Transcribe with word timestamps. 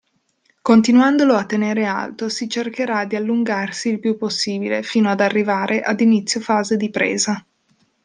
Continuandolo 0.63 1.35
a 1.35 1.45
tenere 1.45 1.85
alto 1.85 2.27
si 2.27 2.49
cercherà 2.49 3.05
di 3.05 3.15
allungarsi 3.15 3.89
il 3.89 3.99
più 3.99 4.17
possibile 4.17 4.81
fino 4.81 5.11
ad 5.11 5.21
arrivare 5.21 5.83
ad 5.83 6.01
inizio 6.01 6.39
fase 6.39 6.75
di 6.75 6.89
presa. 6.89 7.45